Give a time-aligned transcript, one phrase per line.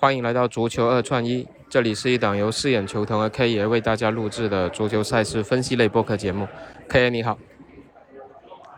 [0.00, 6.46] 欢迎来到足球二串一，这里是一档由四眼球童和 K 爷为大家录制的足球赛事分析类播客节目。
[6.88, 7.36] K 爷你好，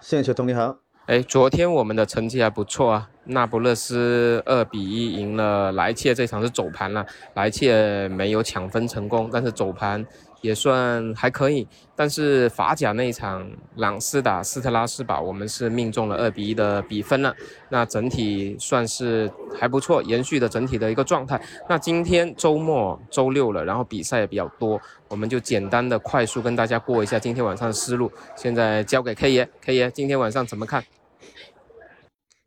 [0.00, 0.76] 饰演球童你好。
[1.06, 10.04] 哎，昨天我们的成绩还不错啊，那不勒斯二比一赢了莱切，这场是走盘了，莱切没有抢分成功，但是走盘。
[10.44, 11.66] 也算还可以，
[11.96, 17.34] 但是法甲那一场朗斯打斯特拉斯堡，我们是命中了二比一的比分了。
[17.70, 21.40] 那整体算是还不错，延续的整体的一个状态。
[21.66, 28.12] 那今天周末周六了，然后比赛也比较多，我们就简单的快速跟大家过一下今天晚上的思路。
[28.36, 30.84] 现在交给 K 爷，K 爷今天晚上怎么看？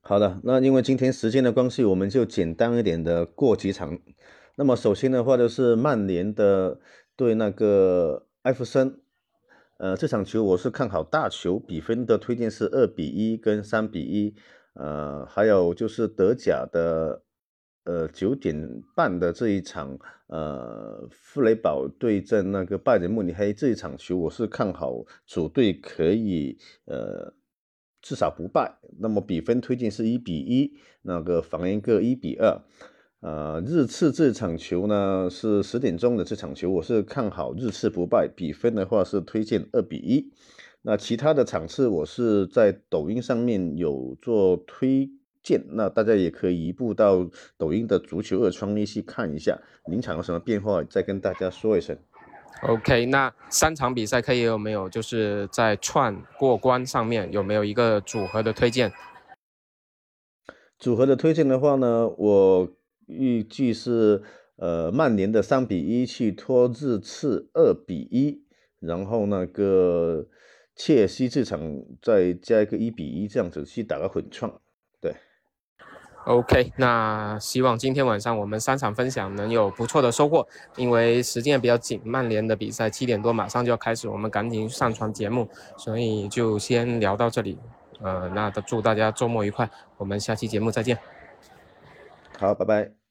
[0.04, 3.98] 好的，那因为今天时间的关系，我们就简单一点的过几场。
[4.56, 6.78] 那么首先的话就是曼联的。
[7.18, 9.00] 对那个艾弗森，
[9.80, 14.36] 呃，这场球我是看好大球，比分的推荐是二比一跟三比一，
[14.74, 17.24] 呃，还有就是德甲的，
[17.86, 27.34] 呃，九点半的这一场，呃，弗雷堡对阵那个拜仁慕尼黑这一场球，我是看好主队可以，呃，
[28.00, 32.62] 至少不败，那么比分推荐是一比一，那个防一个一比二。
[33.20, 40.32] 呃，日次这场球呢是十点钟的这场球，我是看好日次不败，比分的话是推荐二比一。
[40.84, 45.10] 那其他的场次我是在抖音上面有做推
[45.42, 51.98] 荐，那大家也可以移步到抖音的足球二创一去看一下，临场有什么变化再跟大家说一声。
[52.62, 58.94] OK，那三场比赛可以有没有就是在串过关上面有没有一个组合的推荐？
[60.78, 62.72] 组合的推荐的话呢，我。
[63.08, 64.22] 预计是
[64.58, 68.44] 呃曼联的三比一去拖日次二比一，
[68.80, 70.28] 然后那个
[70.76, 71.60] 切尔西这场
[72.02, 74.62] 再加一个一比一，这样子去打个混创。
[75.02, 75.16] 对
[76.26, 85.48] ，OK，那希望今天晚上我们三场分享能有不错的收获，因为时间也比较紧，曼联的比赛七点多马上就要开始，我们赶紧上传节目，
[85.78, 87.58] 所以就先聊到这里。
[88.00, 89.68] 呃，那祝大家周末愉快，
[89.98, 91.17] 我们下期节目再见。
[92.38, 93.07] 好，拜拜。